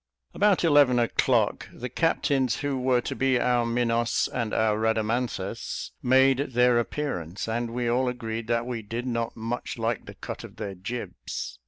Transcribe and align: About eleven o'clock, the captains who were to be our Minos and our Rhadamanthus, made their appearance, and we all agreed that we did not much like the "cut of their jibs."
About 0.33 0.63
eleven 0.63 0.97
o'clock, 0.97 1.69
the 1.71 1.87
captains 1.87 2.61
who 2.61 2.75
were 2.75 3.01
to 3.01 3.15
be 3.15 3.39
our 3.39 3.67
Minos 3.67 4.27
and 4.33 4.51
our 4.51 4.75
Rhadamanthus, 4.79 5.91
made 6.01 6.39
their 6.53 6.79
appearance, 6.79 7.47
and 7.47 7.69
we 7.69 7.87
all 7.87 8.09
agreed 8.09 8.47
that 8.47 8.65
we 8.65 8.81
did 8.81 9.05
not 9.05 9.37
much 9.37 9.77
like 9.77 10.07
the 10.07 10.15
"cut 10.15 10.43
of 10.43 10.55
their 10.55 10.73
jibs." 10.73 11.59